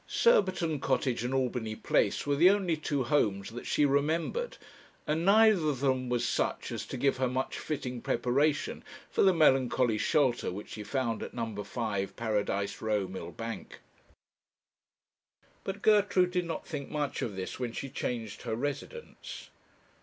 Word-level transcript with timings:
Surbiton 0.07 0.79
Cottage 0.79 1.23
and 1.23 1.31
Albany 1.31 1.75
Place 1.75 2.25
were 2.25 2.35
the 2.35 2.49
only 2.49 2.75
two 2.75 3.03
homes 3.03 3.51
that 3.51 3.67
she 3.67 3.85
remembered, 3.85 4.57
and 5.05 5.23
neither 5.23 5.67
of 5.67 5.79
them 5.79 6.09
was 6.09 6.27
such 6.27 6.71
as 6.71 6.87
to 6.87 6.97
give 6.97 7.17
her 7.17 7.27
much 7.27 7.59
fitting 7.59 8.01
preparation 8.01 8.83
for 9.11 9.21
the 9.21 9.31
melancholy 9.31 9.99
shelter 9.99 10.51
which 10.51 10.69
she 10.69 10.83
found 10.83 11.21
at 11.21 11.35
No. 11.35 11.55
5, 11.63 12.15
Paradise 12.15 12.81
Row, 12.81 13.07
Millbank. 13.07 13.77
But 15.63 15.83
Gertrude 15.83 16.31
did 16.31 16.45
not 16.45 16.65
think 16.65 16.89
much 16.89 17.21
of 17.21 17.35
this 17.35 17.59
when 17.59 17.71
she 17.71 17.87
changed 17.87 18.41
her 18.41 18.55
residence. 18.55 19.51